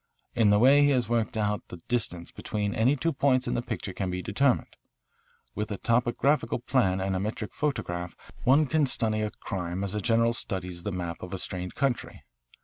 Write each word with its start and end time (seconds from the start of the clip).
In 0.33 0.49
the 0.49 0.57
way 0.57 0.81
he 0.83 0.89
has 0.89 1.07
worked 1.07 1.37
it 1.37 1.41
out 1.41 1.61
the 1.67 1.79
distance 1.87 2.31
between 2.31 2.73
any 2.73 2.95
two 2.95 3.13
points 3.13 3.47
in 3.47 3.53
the 3.53 3.61
picture 3.61 3.93
can 3.93 4.09
be 4.09 4.23
determined. 4.23 4.75
With 5.53 5.69
a 5.69 5.77
topographical 5.77 6.57
plan 6.57 6.99
and 6.99 7.15
a 7.15 7.19
metric 7.19 7.53
photograph 7.53 8.15
one 8.43 8.65
can 8.65 8.87
study 8.87 9.21
a 9.21 9.29
crime 9.29 9.83
as 9.83 9.93
a 9.93 10.01
general 10.01 10.33
studies 10.33 10.81
the 10.81 10.91
map 10.91 11.21
of 11.21 11.35
a 11.35 11.37
strange 11.37 11.75
country. 11.75 12.23